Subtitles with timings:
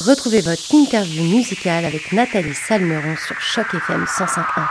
[0.00, 4.62] Retrouvez votre interview musicale avec Nathalie Salmeron sur Choc FM 105.1.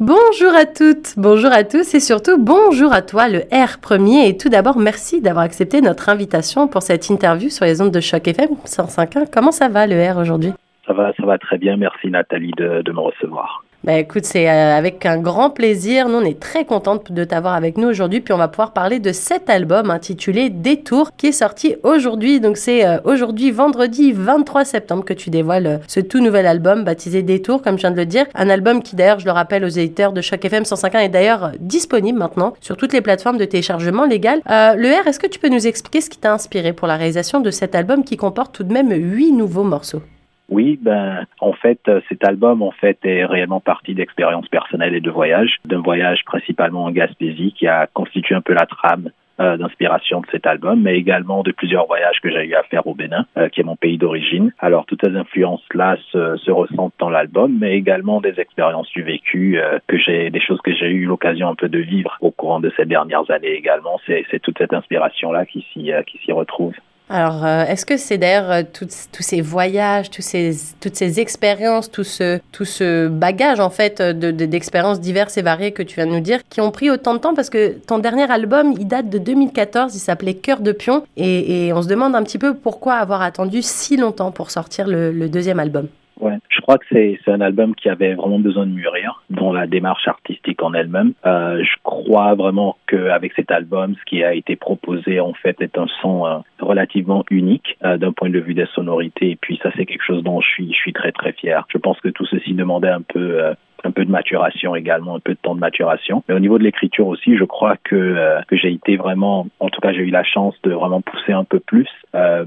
[0.00, 4.36] Bonjour à toutes, bonjour à tous et surtout bonjour à toi le R premier et
[4.36, 8.26] tout d'abord merci d'avoir accepté notre invitation pour cette interview sur les ondes de choc
[8.26, 9.30] FM 105.1.
[9.32, 10.52] Comment ça va le R aujourd'hui?
[10.84, 13.63] Ça va, ça va très bien, merci Nathalie de, de me recevoir.
[13.84, 16.08] Bah écoute, c'est euh, avec un grand plaisir.
[16.08, 18.22] Nous, on est très contente de t'avoir avec nous aujourd'hui.
[18.22, 22.40] Puis on va pouvoir parler de cet album intitulé Détour qui est sorti aujourd'hui.
[22.40, 26.82] Donc c'est euh, aujourd'hui, vendredi 23 septembre, que tu dévoiles euh, ce tout nouvel album
[26.82, 28.24] baptisé Détour, comme je viens de le dire.
[28.34, 31.52] Un album qui d'ailleurs, je le rappelle aux éditeurs de Choc FM 105.1 est d'ailleurs
[31.60, 34.40] disponible maintenant sur toutes les plateformes de téléchargement légal.
[34.46, 37.40] le R, est-ce que tu peux nous expliquer ce qui t'a inspiré pour la réalisation
[37.40, 40.00] de cet album qui comporte tout de même huit nouveaux morceaux?
[40.48, 45.00] Oui, ben en fait, euh, cet album en fait est réellement partie d'expériences personnelles et
[45.00, 49.10] de voyages, d'un voyage principalement en Gaspésie qui a constitué un peu la trame
[49.40, 52.86] euh, d'inspiration de cet album, mais également de plusieurs voyages que j'ai eu à faire
[52.86, 54.52] au Bénin, euh, qui est mon pays d'origine.
[54.58, 59.58] Alors toutes ces influences-là se, se, ressentent dans l'album, mais également des expériences du vécu,
[59.88, 62.70] que j'ai, des choses que j'ai eu l'occasion un peu de vivre au courant de
[62.76, 63.98] ces dernières années également.
[64.06, 66.74] C'est, toute cette inspiration-là qui s'y, qui s'y retrouve.
[67.10, 72.40] Alors, euh, est-ce que c'est d'ailleurs euh, tous ces voyages, toutes ces expériences, tout ce,
[72.50, 76.40] tout ce bagage en fait d'expériences diverses et variées que tu viens de nous dire,
[76.48, 77.34] qui ont pris autant de temps?
[77.34, 81.72] Parce que ton dernier album, il date de 2014, il s'appelait Cœur de pion, et,
[81.74, 85.60] on se demande un petit peu pourquoi avoir attendu si longtemps pour sortir le deuxième
[85.60, 85.88] album.
[86.20, 89.66] Ouais, je crois que c'est un album qui avait vraiment besoin de mûrir dans la
[89.66, 91.12] démarche artistique en elle-même.
[91.26, 95.76] Euh, je crois vraiment qu'avec cet album, ce qui a été proposé en fait est
[95.76, 99.30] un son euh, relativement unique euh, d'un point de vue des sonorités.
[99.30, 101.66] Et puis ça, c'est quelque chose dont je suis, je suis très très fier.
[101.68, 103.54] Je pense que tout ceci demandait un peu euh,
[103.86, 106.24] un peu de maturation également, un peu de temps de maturation.
[106.26, 109.68] Mais au niveau de l'écriture aussi, je crois que, euh, que j'ai été vraiment, en
[109.68, 111.88] tout cas j'ai eu la chance de vraiment pousser un peu plus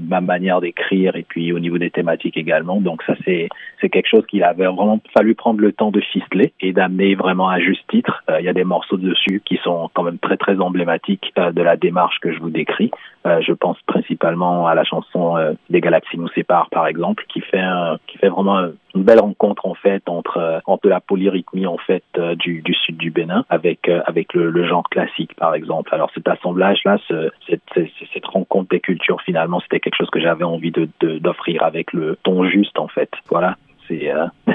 [0.00, 2.80] ma manière d'écrire et puis au niveau des thématiques également.
[2.80, 3.50] Donc ça c'est
[3.80, 7.50] c'est quelque chose qu'il avait vraiment fallu prendre le temps de ficeler et d'amener vraiment
[7.50, 8.24] à juste titre.
[8.38, 11.76] Il y a des morceaux dessus qui sont quand même très très emblématiques de la
[11.76, 12.90] démarche que je vous décris.
[13.26, 15.36] Je pense principalement à la chanson
[15.70, 17.64] Des galaxies nous séparent par exemple, qui fait
[18.06, 22.04] qui fait vraiment une belle rencontre en fait entre entre la polyrythmie en fait
[22.36, 25.94] du, du sud du Bénin avec avec le, genre classique par exemple.
[25.94, 30.44] Alors cet assemblage là, ce, cette, rencontre des cultures finalement, c'était quelque chose que j'avais
[30.44, 30.88] envie de
[31.18, 33.10] d'offrir avec le ton juste en fait.
[33.30, 33.56] Voilà.
[33.90, 34.26] Euh,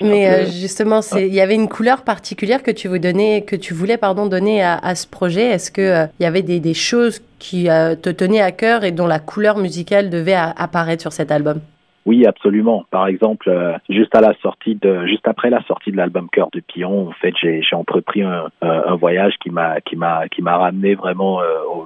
[0.00, 3.96] Mais euh, justement, il y avait une couleur particulière que tu, donner, que tu voulais
[3.96, 5.44] pardon, donner à, ce projet.
[5.44, 9.18] Est-ce qu'il euh, y avait des, choses qui te tenaient à cœur et dont la
[9.18, 11.60] couleur musicale devait apparaître sur cet album?
[12.06, 12.84] Oui, absolument.
[12.90, 13.50] Par exemple,
[13.88, 17.12] juste à la sortie de, juste après la sortie de l'album Cœur de Pion, en
[17.12, 21.40] fait, j'ai entrepris un, un, voyage qui m'a, qui m'a, qui m'a ramené vraiment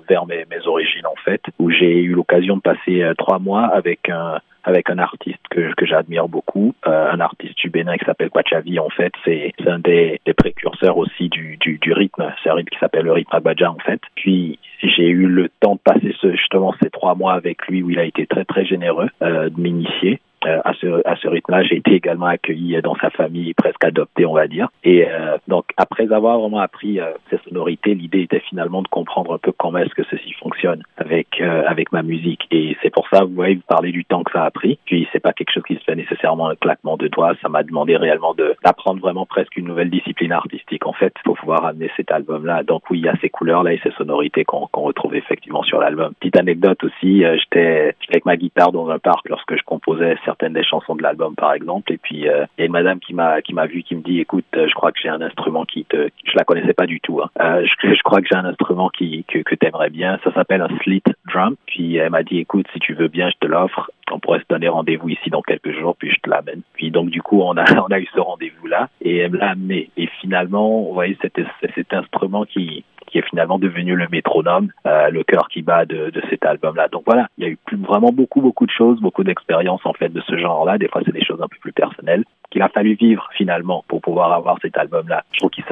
[0.08, 4.08] vers mes, mes origines en fait, où j'ai eu l'occasion de passer trois mois avec
[4.08, 4.38] un,
[4.68, 8.78] avec un artiste que, que j'admire beaucoup, euh, un artiste du Bénin qui s'appelle Kwachavi
[8.78, 9.12] en fait.
[9.24, 12.30] C'est un des, des, précurseurs aussi du, du, rythme.
[12.42, 14.00] C'est un rythme qui s'appelle le rythme Abadja en fait.
[14.14, 17.98] Puis j'ai eu le temps de passer justement ces trois mois avec lui où il
[17.98, 20.20] a été très très généreux euh, de m'initier.
[20.46, 24.24] Euh, à ce, à ce rythme-là, j'ai été également accueilli dans sa famille, presque adopté,
[24.24, 24.68] on va dire.
[24.84, 29.34] Et euh, donc, après avoir vraiment appris euh, ces sonorités, l'idée était finalement de comprendre
[29.34, 32.46] un peu comment est-ce que ceci fonctionne avec avec ma musique.
[32.50, 34.78] Et c'est pour ça, vous voyez, vous parlez du temps que ça a pris.
[34.84, 37.34] Puis, c'est pas quelque chose qui se fait nécessairement un claquement de doigts.
[37.42, 41.36] Ça m'a demandé réellement de d'apprendre vraiment presque une nouvelle discipline artistique, en fait, pour
[41.36, 42.62] pouvoir amener cet album-là.
[42.62, 45.80] Donc, oui, il y a ces couleurs-là et ces sonorités qu'on qu'on retrouve effectivement sur
[45.80, 46.12] l'album.
[46.20, 50.62] Petite anecdote aussi, j'étais avec ma guitare dans un parc lorsque je composais certaines des
[50.62, 51.90] chansons de l'album par exemple.
[51.90, 54.02] Et puis euh, il y a une madame qui m'a qui m'a vu qui me
[54.02, 56.86] dit écoute euh, je crois que j'ai un instrument qui te je la connaissais pas
[56.86, 57.30] du tout hein.
[57.40, 60.18] euh, je, crois que j'ai un instrument qui que, que t'aimerais bien.
[60.24, 61.56] Ça s'appelle un slit drum.
[61.66, 64.44] Puis elle m'a dit écoute si tu veux bien je te l'offre on pourrait se
[64.48, 67.56] donner rendez-vous ici dans quelques jours puis je te l'amène puis donc du coup on
[67.56, 70.92] a on a eu ce rendez-vous là et elle me l'a amené et finalement vous
[70.92, 71.40] voyez cet,
[71.74, 76.10] cet instrument qui qui est finalement devenu le métronome, euh, le cœur qui bat de,
[76.10, 76.88] de cet album-là.
[76.88, 80.10] Donc voilà, il y a eu vraiment beaucoup, beaucoup de choses, beaucoup d'expériences en fait
[80.10, 80.76] de ce genre-là.
[80.76, 84.00] Des fois, c'est des choses un peu plus personnelles qu'il a fallu vivre finalement pour
[84.00, 85.24] pouvoir avoir cet album-là.
[85.32, 85.64] Je trouve qu'il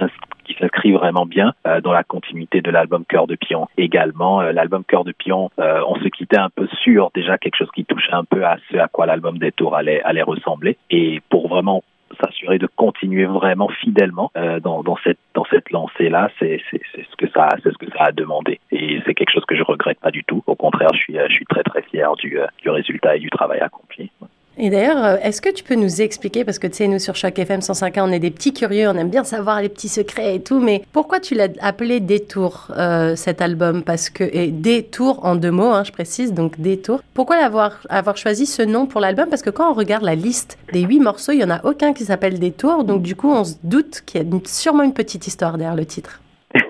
[0.58, 3.69] s'inscrit vraiment bien euh, dans la continuité de l'album Cœur de Pion.
[3.76, 7.56] Également, euh, l'album Cœur de Pion, euh, on se quittait un peu sur déjà quelque
[7.56, 10.76] chose qui touchait un peu à ce à quoi l'album des Tours allait, allait ressembler.
[10.90, 11.82] Et pour vraiment
[12.20, 16.81] s'assurer de continuer vraiment fidèlement euh, dans, dans, cette dans cette lancée là c'est c'est
[16.94, 19.62] ce que ça c'est ce que ça a demandé et c'est quelque chose que je
[19.62, 22.46] regrette pas du tout au contraire je suis je suis très très fier du, euh,
[22.62, 24.11] du résultat et du travail accompli
[24.58, 27.14] Et d'ailleurs, euh, est-ce que tu peux nous expliquer, parce que tu sais, nous sur
[27.14, 30.36] Choc FM 105.1, on est des petits curieux, on aime bien savoir les petits secrets
[30.36, 33.82] et tout, mais pourquoi tu l'as appelé Détour, euh, cet album?
[33.82, 37.02] Parce que, et Détour en deux mots, hein, je précise, donc Détour.
[37.12, 39.28] Pourquoi avoir, avoir choisi ce nom pour l'album?
[39.28, 41.92] Parce que quand on regarde la liste des huit morceaux, il n'y en a aucun
[41.92, 45.26] qui s'appelle Détour, donc du coup, on se doute qu'il y a sûrement une petite
[45.26, 46.22] histoire derrière le titre.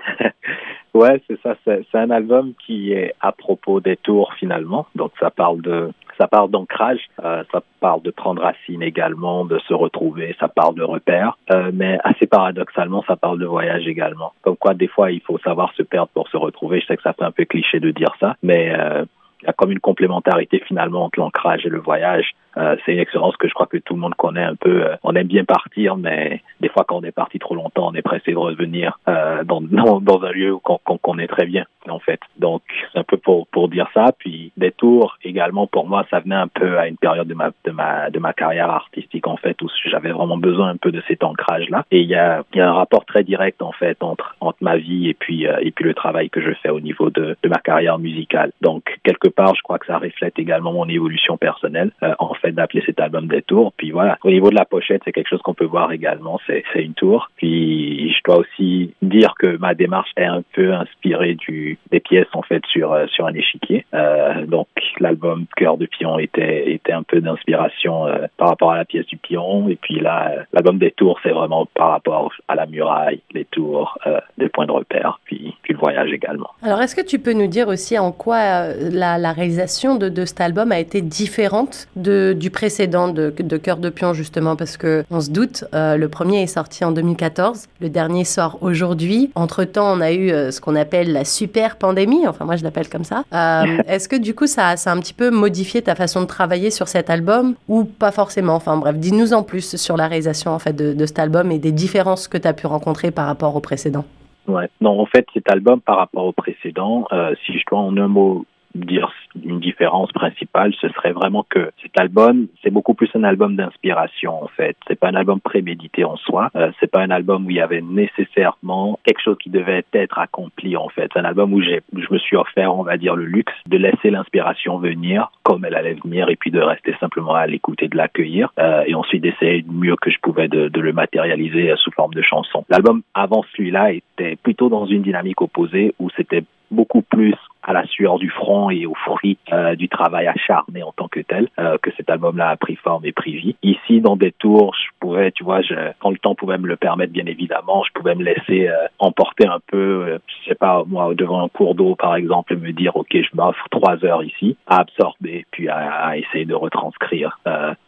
[0.97, 1.55] Ouais, c'est ça.
[1.67, 4.87] C'est un album qui est à propos des tours finalement.
[4.95, 9.59] Donc ça parle de ça parle d'ancrage, euh, ça parle de prendre racine également, de
[9.61, 14.33] se retrouver, ça parle de repères, euh, mais assez paradoxalement, ça parle de voyage également.
[14.43, 16.81] Comme quoi, des fois, il faut savoir se perdre pour se retrouver.
[16.81, 19.05] Je sais que ça fait un peu cliché de dire ça, mais euh,
[19.47, 22.33] y a comme une complémentarité finalement entre l'ancrage et le voyage.
[22.57, 24.85] Euh, c'est une expérience que je crois que tout le monde connaît un peu.
[24.85, 27.95] Euh, on aime bien partir, mais des fois quand on est parti trop longtemps, on
[27.95, 31.99] est pressé de revenir euh, dans, dans, dans, un lieu qu'on connaît très bien en
[31.99, 32.21] fait.
[32.39, 32.63] Donc
[32.93, 34.07] c'est un peu pour pour dire ça.
[34.19, 37.51] Puis des tours également pour moi, ça venait un peu à une période de ma
[37.65, 41.03] de ma de ma carrière artistique en fait où j'avais vraiment besoin un peu de
[41.09, 41.85] cet ancrage là.
[41.91, 44.77] Et il y a y a un rapport très direct en fait entre entre ma
[44.77, 47.59] vie et puis et puis le travail que je fais au niveau de de ma
[47.59, 48.53] carrière musicale.
[48.61, 51.91] Donc quelque part, je crois que ça reflète également mon évolution personnelle.
[52.19, 53.73] en fait d'appeler cet album des tours.
[53.77, 56.65] Puis voilà, au niveau de la pochette, c'est quelque chose qu'on peut voir également, c'est
[56.75, 57.31] une tour.
[57.37, 62.27] Puis je dois aussi dire que ma démarche est un peu inspirée du, des pièces
[62.33, 63.85] en fait sur euh, sur un échiquier.
[63.95, 64.69] Euh, donc
[65.01, 69.07] l'album Cœur de pion était était un peu d'inspiration euh, par rapport à la pièce
[69.07, 69.69] du pion.
[69.69, 73.99] Et puis là, l'album des tours, c'est vraiment par rapport à la muraille, les tours,
[74.39, 76.51] des points de repère, puis, puis le voyage également.
[76.63, 80.41] Alors est-ce que tu peux nous dire aussi en quoi la, réalisation de, de cet
[80.41, 85.21] album a été différente de du précédent de, Cœur de Pion, justement, parce que on
[85.21, 89.31] se doute, le premier est sorti en 2014, le dernier sort aujourd'hui.
[89.35, 93.03] Entre-temps, on a eu ce qu'on appelle la super pandémie, enfin moi je l'appelle comme
[93.03, 93.25] ça.
[93.35, 96.27] Euh, est-ce que du coup, ça, ça a un petit peu modifié ta façon de
[96.27, 98.55] travailler sur cet album ou pas forcément?
[98.55, 101.59] Enfin bref, dis-nous en plus sur la réalisation en fait de, de cet album et
[101.59, 104.05] des différences que tu as pu rencontrer par rapport au précédent.
[104.47, 104.71] Ouais.
[104.81, 107.09] Non, en fait, cet album par rapport au précédent,
[107.45, 108.47] si je dois en un mot
[108.85, 109.13] dire
[109.45, 114.43] une différence principale, ce serait vraiment que cet album, c'est beaucoup plus un album d'inspiration
[114.43, 114.77] en fait.
[114.89, 116.51] C'est pas un album prémédité en soi.
[116.57, 120.19] Euh, c'est pas un album où il y avait nécessairement quelque chose qui devait être
[120.19, 121.11] accompli en fait.
[121.13, 123.77] C'est un album où j'ai, je me suis offert, on va dire, le luxe de
[123.77, 127.97] laisser l'inspiration venir comme elle allait venir et puis de rester simplement à l'écouter, de
[127.97, 131.91] l'accueillir euh, et ensuite d'essayer du mieux que je pouvais de, de le matérialiser sous
[131.93, 132.65] forme de chanson.
[132.69, 137.85] L'album avant celui-là était plutôt dans une dynamique opposée où c'était beaucoup plus à la
[137.87, 141.79] sueur du front et au fruit euh, du travail acharné en tant que tel euh,
[141.83, 143.57] que cet album-là a pris forme et pris vie.
[143.63, 146.77] Ici, dans des tours, je pouvais, tu vois, je, quand le temps pouvait me le
[146.77, 151.13] permettre, bien évidemment, je pouvais me laisser euh, emporter un peu, je sais pas, moi,
[151.15, 154.57] devant un cours d'eau, par exemple, et me dire, ok, je m'offre trois heures ici
[154.69, 157.41] à absorber, puis à, à essayer de retranscrire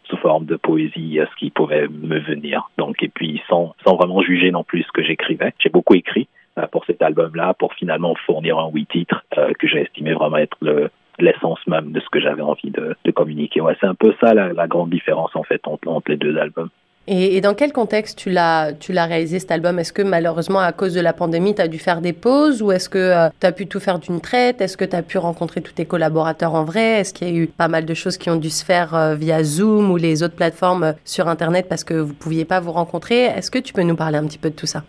[0.04, 2.70] sous forme de poésie ce qui pouvait me venir.
[2.78, 5.52] Donc, et puis sans, sans vraiment juger non plus ce que j'écrivais.
[5.58, 9.66] J'ai beaucoup écrit, euh, pour cet album-là, pour finalement fournir un huit titres euh, que
[9.68, 13.60] j'ai estimé vraiment être le, l'essence même de ce que j'avais envie de, communiquer.
[13.60, 16.68] Ouais, c'est un peu ça la, grande différence en fait entre, les deux albums.
[17.10, 19.78] Et, et, dans quel contexte tu l'as, tu l'as réalisé cet album?
[19.78, 22.60] Est-ce que malheureusement à cause de la pandémie, tu as dû faire des pauses?
[22.60, 24.60] Ou est-ce que euh, tu as pu tout faire d'une traite?
[24.60, 27.00] Est-ce que tu as pu rencontrer tous tes collaborateurs en vrai?
[27.00, 29.14] Est-ce qu'il y a eu pas mal de choses qui ont dû se faire euh,
[29.14, 33.22] via Zoom ou les autres plateformes sur Internet parce que vous pouviez pas vous rencontrer?
[33.24, 34.84] Est-ce que tu peux nous parler un petit peu de tout ça?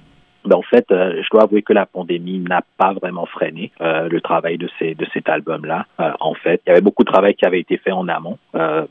[0.49, 4.09] Ben, en fait, euh, je dois avouer que la pandémie n'a pas vraiment freiné euh,
[4.09, 4.67] le travail de,
[5.13, 5.85] cet album-là.
[5.99, 8.39] Euh, en fait, il y avait beaucoup de travail qui avait été fait en amont,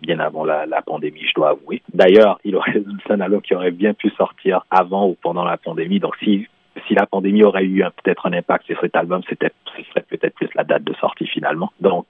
[0.01, 1.83] bien avant la, pandémie, je dois avouer.
[1.93, 5.99] D'ailleurs, il aurait un album qui aurait bien pu sortir avant ou pendant la pandémie.
[5.99, 6.47] Donc, si
[6.91, 10.63] la pandémie aurait eu peut-être un impact sur cet album, ce serait peut-être plus la
[10.63, 11.73] date de sortie finalement.
[11.81, 12.07] Donc,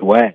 [0.00, 0.34] ouais,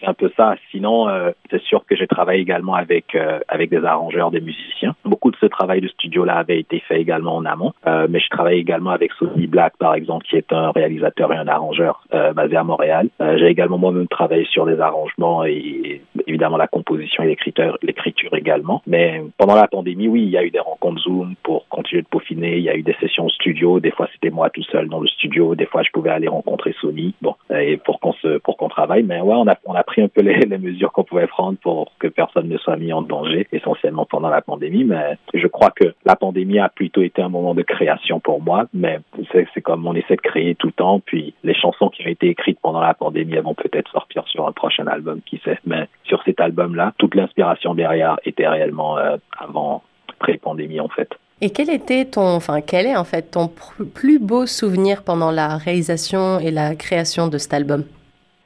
[0.00, 0.54] c'est un peu ça.
[0.70, 4.94] Sinon, euh, c'est sûr que j'ai travaillé également avec euh, avec des arrangeurs, des musiciens.
[5.04, 8.28] Beaucoup de ce travail de studio-là avait été fait également en amont, euh, mais je
[8.28, 12.32] travaille également avec Sonny Black, par exemple, qui est un réalisateur et un arrangeur euh,
[12.32, 13.08] basé à Montréal.
[13.20, 18.34] Euh, j'ai également moi-même travaillé sur des arrangements et évidemment la composition et l'écriture, l'écriture
[18.34, 18.82] également.
[18.86, 22.08] Mais pendant la pandémie, oui, il y a eu des rencontres Zoom pour continuer de
[22.08, 22.56] peaufiner.
[22.56, 23.80] Il y a eu des sessions studio.
[23.80, 25.54] Des fois, c'était moi tout seul dans le studio.
[25.54, 27.14] Des fois, je pouvais aller rencontrer Sony.
[27.22, 29.02] Bon, et pour qu'on se pour qu'on travaille.
[29.02, 31.92] Mais ouais, on a on a pris un peu les, mesures qu'on pouvait prendre pour
[31.98, 34.84] que personne ne soit mis en danger, essentiellement pendant la pandémie.
[34.84, 38.66] Mais je crois que la pandémie a plutôt été un moment de création pour moi.
[38.74, 38.98] Mais
[39.32, 41.00] c'est comme on essaie de créer tout le temps.
[41.00, 44.46] Puis les chansons qui ont été écrites pendant la pandémie, elles vont peut-être sortir sur
[44.46, 45.58] un prochain album, qui sait.
[45.64, 49.82] Mais sur cet album-là, toute l'inspiration derrière était réellement euh, avant
[50.18, 51.08] pré-pandémie en fait.
[51.42, 53.50] Et quel était ton, enfin quel est en fait ton
[53.94, 57.84] plus beau souvenir pendant la réalisation et la création de cet album?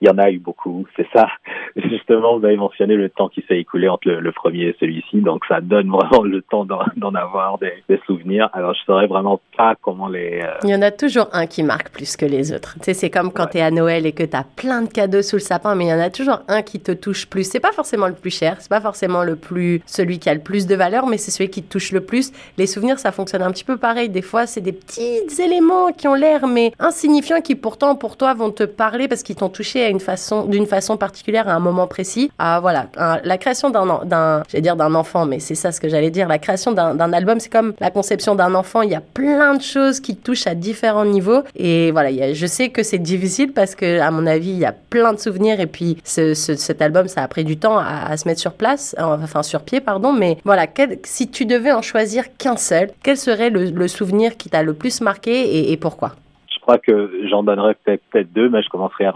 [0.00, 0.86] Il y en a eu beaucoup.
[0.96, 1.28] C'est ça,
[1.76, 5.44] justement, vous avez mentionné le temps qui s'est écoulé entre le, premier et celui-ci, donc
[5.46, 8.48] ça donne vraiment le temps d'en avoir des, souvenirs.
[8.52, 10.40] Alors, je saurais vraiment pas comment les...
[10.42, 12.74] Euh, Il y en a toujours un qui marque plus que les autres.
[12.78, 14.88] Tu sais, c'est comme quand tu es à Noël et que tu as plein de
[14.88, 17.44] cadeaux sous le sapin, mais il y en a toujours un qui te touche plus.
[17.44, 20.40] C'est pas forcément le plus cher, c'est pas forcément le plus celui qui a le
[20.40, 22.32] plus de valeur, mais c'est celui qui te touche le plus.
[22.56, 24.08] Les souvenirs, ça fonctionne un petit peu pareil.
[24.08, 28.34] Des fois, c'est des petits éléments qui ont l'air mais insignifiants qui pourtant pour toi
[28.34, 32.30] vont te parler parce qu'ils t'ont touché à d'une façon particulière à un moment précis.
[32.38, 32.86] Ah voilà,
[33.24, 36.28] la création d'un, dire d'un enfant, mais c'est ça ce que j'allais dire.
[36.28, 38.82] La création d'un, d'un album, c'est comme la conception d'un enfant.
[38.82, 41.42] Il y a plein de choses qui touchent à différents niveaux.
[41.56, 44.72] Et voilà, je sais que c'est difficile parce que à mon avis, il y a
[44.72, 48.28] plein de souvenirs et puis ce, cet album, ça a pris du temps à, se
[48.28, 50.12] mettre sur place, enfin sur pied, pardon.
[50.12, 50.66] Mais voilà,
[51.04, 55.00] si tu devais en choisir qu'un seul, quel serait le, souvenir qui t'a le plus
[55.00, 56.12] marqué et pourquoi?
[56.60, 59.06] Je crois que j'en donnerais peut-être deux, mais je commencerai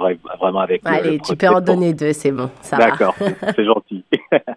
[0.41, 0.81] vraiment avec.
[0.87, 2.49] Allez, tu peux en donner deux, c'est bon.
[2.73, 3.15] D'accord,
[3.55, 4.03] c'est gentil.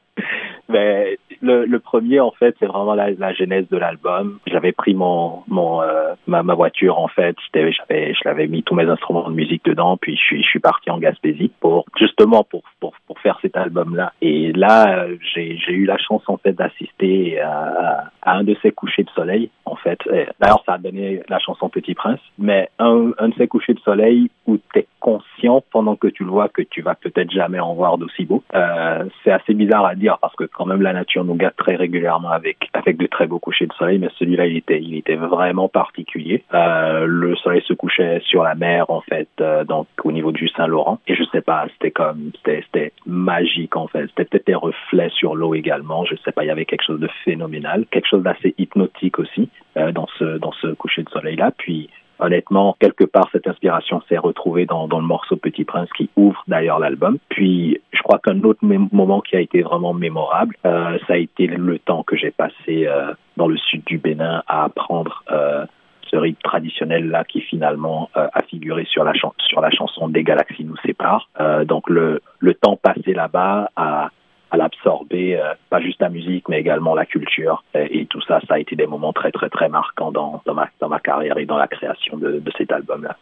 [0.70, 4.40] mais le, le, premier, en fait, c'est vraiment la, la genèse de l'album.
[4.48, 8.74] J'avais pris mon, mon euh, ma, ma, voiture, en fait, j'avais, je l'avais mis tous
[8.74, 12.46] mes instruments de musique dedans, puis je suis, je suis parti en Gaspésie pour justement
[12.46, 14.14] pour pour, pour faire cet album-là.
[14.22, 19.04] Et là, j'ai, eu la chance en fait d'assister à, à, un de ces couchers
[19.04, 20.00] de soleil, en fait.
[20.40, 23.80] D'ailleurs, ça a donné la chanson Petit Prince, mais un, un de ces couchers de
[23.80, 27.60] soleil où tu es conscient pendant que tu le vois que tu vas peut-être jamais
[27.60, 28.44] en voir d'aussi beau.
[28.56, 31.76] Euh, c'est assez bizarre à dire parce que quand même la nature nous gâte très
[31.76, 35.16] régulièrement avec avec de très beaux couchers de soleil, mais celui-là il était il était
[35.16, 36.44] vraiment particulier.
[36.54, 40.48] Euh, le soleil se couchait sur la mer en fait, euh, donc au niveau du
[40.50, 44.08] Saint-Laurent, et je sais pas, c'était comme c'était magique en fait.
[44.08, 47.00] C'était peut-être des reflets sur l'eau également, je sais pas, il y avait quelque chose
[47.00, 51.36] de phénoménal, quelque chose d'assez hypnotique aussi euh, dans ce dans ce coucher de soleil
[51.36, 51.52] là.
[51.58, 51.90] Puis
[52.20, 56.44] honnêtement, quelque part, cette inspiration s'est retrouvée dans, dans, le morceau Petit Prince qui ouvre
[56.48, 57.18] d'ailleurs l'album.
[57.30, 61.48] Puis, je crois qu'un autre moment qui a été vraiment mémorable, euh, ça a été
[61.48, 65.66] le temps que j'ai passé euh, dans le sud du Bénin à apprendre euh,
[66.10, 70.24] ce rythme traditionnel là qui finalement euh, a figuré sur la, sur la chanson Des
[70.24, 71.30] galaxies nous séparent.
[71.40, 74.10] Euh, donc le, le temps passé là-bas a
[74.50, 77.66] à l'absorber, euh, pas juste la musique, mais également la culture.
[77.74, 80.70] Et, tout ça, ça a été des moments très, très, très marquants dans, dans, ma,
[80.80, 83.18] dans ma carrière et dans la création de, de cet album-là.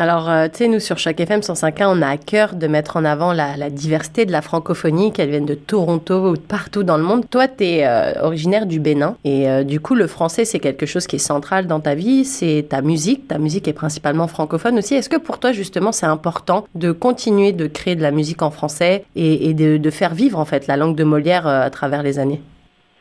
[0.00, 2.96] Alors, euh, tu sais, nous, sur chaque FM 105.1, on a à cœur de mettre
[2.96, 6.96] en avant la, diversité de la francophonie, qu'elle vienne de Toronto ou de partout dans
[6.96, 7.28] le monde.
[7.28, 10.86] Toi, tu es euh, originaire du Bénin et euh, du coup, le français, c'est quelque
[10.86, 12.24] chose qui est central dans ta vie.
[12.24, 13.28] C'est ta musique.
[13.28, 14.94] Ta musique est principalement francophone aussi.
[14.94, 18.50] Est-ce que pour toi, justement, c'est important de continuer de créer de la musique en
[18.50, 22.40] français et, de, faire vivre, en fait, la langue de Molière à travers les années?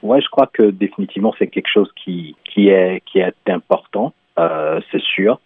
[0.03, 5.01] Ouais, je crois que définitivement, c'est quelque chose qui, qui, est, qui est important, c'est
[5.01, 5.39] sûr.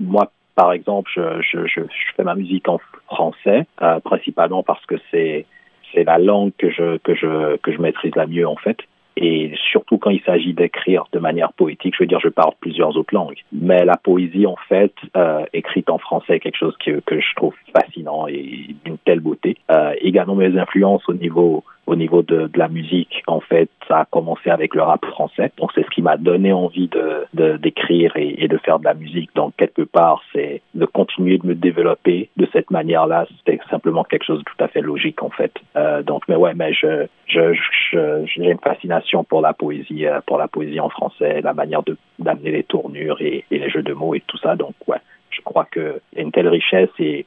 [0.00, 1.82] moi, par exemple, je, je, je,
[2.16, 5.46] fais ma musique en français, euh, principalement parce que c'est
[5.92, 8.78] c'est la langue que je que je que je maîtrise la mieux en fait.
[9.16, 12.96] Et surtout quand il s'agit d'écrire de manière poétique, je veux dire, je parle plusieurs
[12.96, 13.38] autres langues.
[13.52, 17.34] Mais la poésie, en fait, euh, écrite en français, est quelque chose que, que je
[17.34, 19.56] trouve fascinant et d'une telle beauté.
[19.70, 24.04] Euh, également mes influences au niveau au niveau de, la musique, en fait, ça a
[24.04, 25.50] commencé avec le rap français.
[25.58, 29.30] Donc, c'est ce qui m'a donné envie de d'écrire et, de faire de la musique.
[29.34, 33.26] Donc, quelque part, c'est de continuer de me développer de cette manière-là.
[33.38, 35.52] C'était simplement quelque chose de tout à fait logique, en fait.
[35.76, 37.54] Euh, donc, mais ouais, mais je j'ai
[37.90, 41.82] je, j'ai une fascination pour la poésie, euh, pour la poésie en français, la manière
[41.82, 44.54] de d'amener les tournures et, les jeux de mots et tout ça.
[44.54, 47.26] Donc, ouais, je crois qu'il y a une telle richesse et,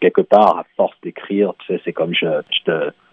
[0.00, 3.03] quelque part, à force d'écrire, tu sais, c'est comme je, je te je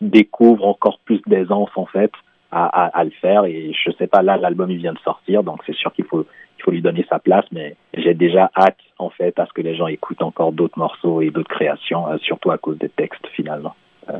[0.00, 2.12] découvre encore plus d'aisance en fait
[2.50, 3.44] à, à, à, le faire.
[3.44, 6.26] Et je sais pas là l'album il vient de sortir donc c'est sûr qu'il faut
[6.58, 7.46] il faut lui donner sa place.
[7.52, 11.22] Mais j'ai déjà hâte en fait à ce que les gens écoutent encore d'autres morceaux
[11.22, 13.74] et d'autres créations euh, surtout à cause des textes finalement.
[14.08, 14.18] Euh.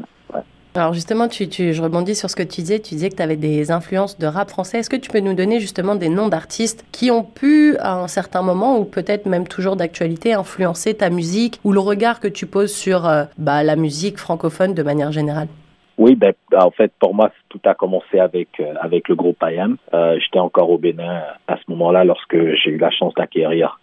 [0.76, 2.78] Alors justement, tu, tu, je rebondis sur ce que tu disais.
[2.78, 4.78] Tu disais que tu avais des influences de rap français.
[4.78, 8.06] Est-ce que tu peux nous donner justement des noms d'artistes qui ont pu, à un
[8.06, 12.46] certain moment, ou peut-être même toujours d'actualité, influencer ta musique ou le regard que tu
[12.46, 15.48] poses sur euh, bah, la musique francophone de manière générale?
[15.98, 19.76] Oui, ben, en fait, pour moi, tout a commencé avec euh, avec le groupe IAM.
[19.92, 23.80] Euh, J'étais encore au Bénin à ce moment-là lorsque j'ai eu la chance d'acquérir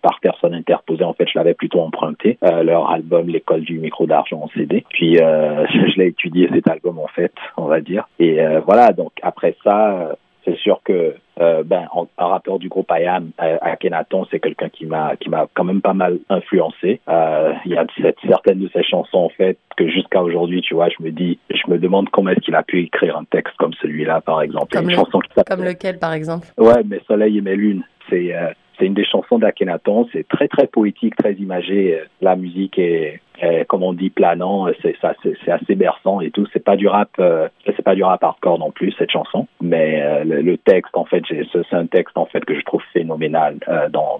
[0.00, 1.04] par personne interposée.
[1.04, 4.84] En fait, je l'avais plutôt emprunté euh, leur album L'école du micro d'argent en CD.
[4.90, 8.08] Puis euh, je l'ai étudié cet album en fait, on va dire.
[8.18, 8.92] Et voilà.
[8.92, 11.86] Donc après ça c'est sûr que euh, ben,
[12.18, 15.80] un rappeur du groupe IAM, euh, Akhenaton, c'est quelqu'un qui m'a qui m'a quand même
[15.80, 17.00] pas mal influencé.
[17.08, 17.86] Euh, il y a
[18.26, 21.70] certaines de ses chansons en fait que jusqu'à aujourd'hui, tu vois, je me dis, je
[21.70, 24.68] me demande comment est-ce qu'il a pu écrire un texte comme celui-là, par exemple.
[24.70, 26.46] Comme, une chanson qui comme lequel, par exemple?
[26.58, 27.84] Ouais, Mes soleils et mes lunes.
[28.08, 28.34] C'est
[28.80, 30.08] c'est une des chansons d'Akhenaton.
[30.12, 32.00] C'est très très poétique, très imagé.
[32.20, 33.20] La musique est,
[33.68, 34.68] comme on dit, planant.
[34.82, 36.46] C'est assez berçant et tout.
[36.52, 39.46] C'est pas du rap, euh, c'est pas du rap hardcore non plus cette chanson.
[39.60, 43.58] Mais euh, le, texte, en fait, c'est un texte en fait que je trouve phénoménal
[43.68, 44.18] euh, dans,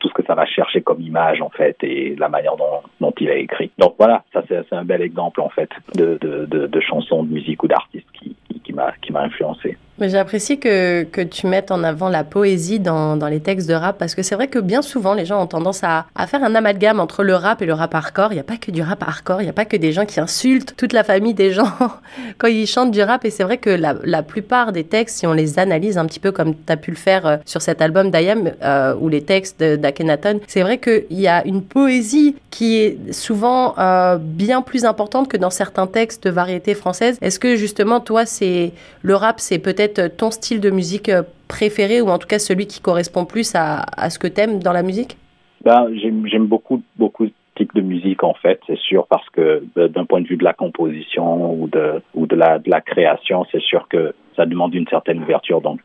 [0.00, 3.30] tout ce que ça va chercher comme image en fait et la manière dont, il
[3.30, 3.72] a écrit.
[3.76, 7.32] Donc voilà, ça c'est un bel exemple en fait de de, de, de chanson, de
[7.32, 8.72] musique ou d'artiste qui qui
[9.02, 9.76] qui m'a influencé.
[10.00, 13.74] Mais j'apprécie que, que tu mettes en avant la poésie dans, dans les textes de
[13.74, 16.44] rap parce que c'est vrai que bien souvent les gens ont tendance à, à faire
[16.44, 18.32] un amalgame entre le rap et le rap hardcore.
[18.32, 20.06] Il n'y a pas que du rap hardcore, il n'y a pas que des gens
[20.06, 21.72] qui insultent toute la famille des gens
[22.38, 23.24] quand ils chantent du rap.
[23.24, 26.20] Et c'est vrai que la, la, plupart des textes, si on les analyse un petit
[26.20, 29.22] peu comme tu as pu le faire euh, sur cet album d'Ayam euh, ou les
[29.22, 34.84] textes d'Akenaton, c'est vrai qu'il y a une poésie qui est souvent euh, bien plus
[34.84, 37.18] importante que dans certains textes de variété française.
[37.20, 42.00] Est-ce que justement toi, c'est le rap, c'est peut-être ton style de musique euh, préféré
[42.00, 44.72] ou en tout cas celui qui correspond plus à, à ce que tu aimes dans
[44.72, 45.16] la musique?
[45.64, 49.88] Ben, J'aime beaucoup, beaucoup de types de musique en fait, c'est sûr, parce que euh,
[49.88, 53.44] d'un point de vue de la composition ou de, ou de, la, de la création,
[53.50, 55.60] c'est sûr que ça demande une certaine ouverture.
[55.60, 55.80] Donc,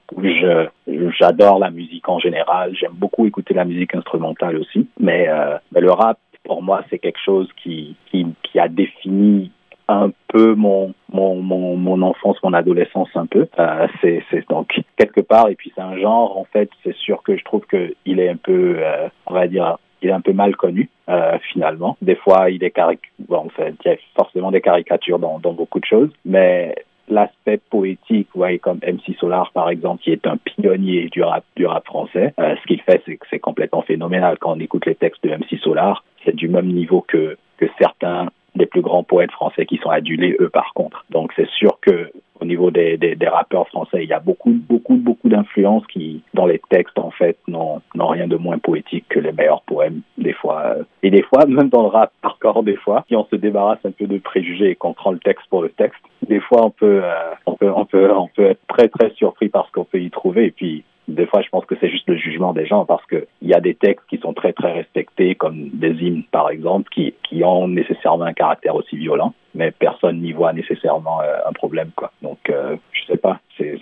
[1.20, 2.76] j'adore la musique en général.
[2.80, 4.88] J'aime beaucoup écouter la musique instrumentale aussi.
[5.00, 9.52] Mais, euh, mais le rap, pour moi, c'est quelque chose qui, qui, qui a défini
[9.88, 13.48] un peu mon, mon, mon, mon enfance, mon adolescence un peu.
[13.60, 17.38] Euh, c'est, donc quelque part, et puis c'est un genre, en fait, c'est sûr que
[17.38, 20.56] je trouve qu'il est un peu, euh, on va dire, il est un peu mal
[20.56, 21.98] connu euh, finalement.
[22.02, 25.40] Des fois, il est caric bon, en fait, il y a forcément des caricatures dans,
[25.40, 26.76] dans beaucoup de choses, mais
[27.10, 31.44] l'aspect poétique, vous voyez, comme MC Solar par exemple, qui est un pionnier du rap,
[31.56, 34.38] du rap français, euh, ce qu'il fait, c'est que c'est complètement phénoménal.
[34.40, 38.30] Quand on écoute les textes de MC Solar, c'est du même niveau que, que certains
[38.56, 41.06] des plus grands poètes français qui sont adulés, eux, par contre.
[41.10, 42.12] Donc, c'est sûr que
[42.44, 46.24] au niveau des, des, des, rappeurs français, il y a beaucoup, beaucoup, beaucoup d'influences qui,
[46.34, 50.34] dans les textes, en fait, n'ont rien de moins poétique que les meilleurs poèmes, des
[50.34, 50.76] fois.
[51.04, 53.92] Et des fois, même dans le rap hardcore, des fois, si on se débarrasse un
[53.92, 57.02] peu de préjugés et qu'on prend le texte pour le texte, des fois, on peut,
[57.04, 60.02] euh, on peut, on peut, on peut être très, très surpris par ce qu'on peut
[60.02, 60.48] y trouver.
[60.48, 63.28] Et puis, des fois, je pense que c'est juste le jugement des gens parce que
[63.42, 66.90] il y a des textes qui sont très très respectés, comme des hymnes par exemple,
[66.94, 71.54] qui, qui ont nécessairement un caractère aussi violent, mais personne n'y voit nécessairement euh, un
[71.54, 72.12] problème quoi.
[72.22, 73.80] Donc, euh, je sais pas, c'est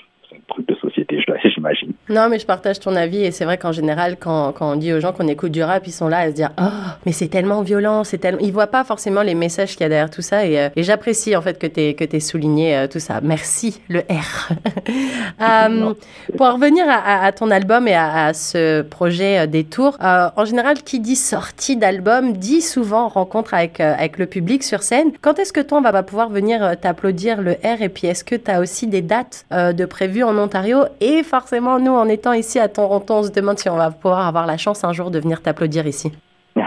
[0.51, 1.17] truc de société,
[1.55, 1.93] j'imagine.
[2.09, 4.93] Non, mais je partage ton avis et c'est vrai qu'en général, quand, quand, on dit
[4.93, 6.63] aux gens qu'on écoute du rap, ils sont là à se dire Oh,
[7.05, 8.41] mais c'est tellement violent, c'est tellement.
[8.41, 10.83] Ils voient pas forcément les messages qu'il y a derrière tout ça et, euh, et
[10.83, 13.19] j'apprécie en fait que tu aies, que souligné euh, tout ça.
[13.21, 14.53] Merci, le R.
[15.41, 15.93] euh,
[16.37, 20.45] pour revenir à, à, ton album et à, à ce projet euh, des tours, en
[20.45, 25.11] général, qui dit sortie d'album dit souvent rencontre avec, avec le public sur scène.
[25.21, 28.35] Quand est-ce que toi, on va pouvoir venir t'applaudir le R et puis est-ce que
[28.35, 32.59] tu as aussi des dates de prévues en Ontario et forcément, nous, en étant ici
[32.59, 35.19] à Toronto, on se demande si on va pouvoir avoir la chance un jour de
[35.19, 36.11] venir t'applaudir ici.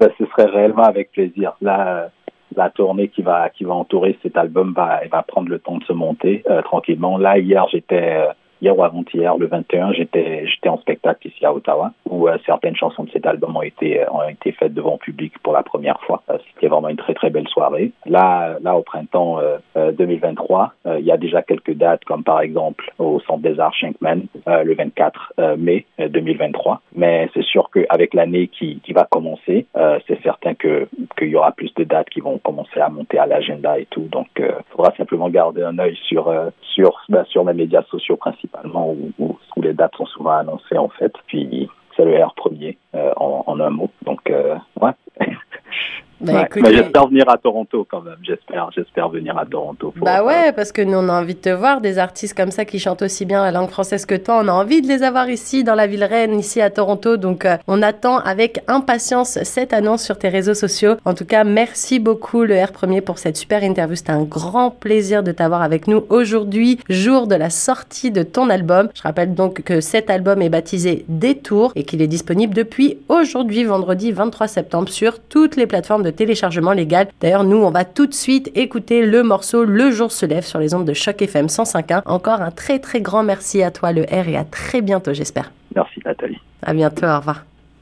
[0.00, 1.52] Ben, ce serait réellement avec plaisir.
[1.60, 2.08] Là,
[2.56, 5.84] la tournée qui va qui va entourer cet album va va prendre le temps de
[5.84, 7.18] se monter euh, tranquillement.
[7.18, 11.52] Là, hier, j'étais euh, hier ou avant-hier, le 21, j'étais j'étais en spectacle ici à
[11.52, 14.92] Ottawa où euh, certaines chansons de cet album ont été euh, ont été faites devant
[14.92, 16.22] le public pour la première fois.
[16.30, 17.90] Euh, C'était vraiment une très très belle soirée.
[18.06, 19.40] Là là au printemps
[19.74, 24.22] 2023, il y a déjà quelques dates comme par exemple au Centre des Arts Schenkman
[24.46, 26.80] le 24 mai 2023.
[26.94, 29.66] Mais c'est sûr qu'avec l'année qui qui va commencer,
[30.06, 33.26] c'est certain que qu'il y aura plus de dates qui vont commencer à monter à
[33.26, 34.08] l'agenda et tout.
[34.10, 38.51] Donc il faudra simplement garder un œil sur sur ben, sur les médias sociaux principaux
[38.52, 41.12] principalement où, les dates sont souvent annoncées en fait.
[41.26, 43.90] Puis c'est le R premier euh, en, en, un mot.
[44.04, 44.92] Donc euh, ouais.
[46.22, 46.74] Bah, ouais.
[46.74, 48.16] j'espère venir à Toronto quand même.
[48.22, 49.92] J'espère, j'espère venir à Toronto.
[49.96, 52.64] Bah ouais, parce que nous on a envie de te voir des artistes comme ça
[52.64, 54.40] qui chantent aussi bien la langue française que toi.
[54.42, 57.16] On a envie de les avoir ici dans la ville reine, ici à Toronto.
[57.16, 60.94] Donc euh, on attend avec impatience cette annonce sur tes réseaux sociaux.
[61.04, 63.96] En tout cas, merci beaucoup le R premier pour cette super interview.
[63.96, 68.48] C'était un grand plaisir de t'avoir avec nous aujourd'hui, jour de la sortie de ton
[68.48, 68.88] album.
[68.94, 73.64] Je rappelle donc que cet album est baptisé Détour et qu'il est disponible depuis aujourd'hui,
[73.64, 77.08] vendredi 23 septembre, sur toutes les plateformes de téléchargement légal.
[77.20, 80.58] D'ailleurs, nous, on va tout de suite écouter le morceau Le jour se lève sur
[80.58, 82.02] les ondes de Choc FM 105.1.
[82.06, 85.50] Encore un très très grand merci à toi, le R, et à très bientôt, j'espère.
[85.74, 86.38] Merci, Nathalie.
[86.62, 87.44] À bientôt, au revoir.